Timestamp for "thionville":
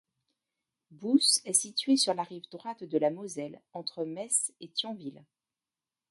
4.69-5.23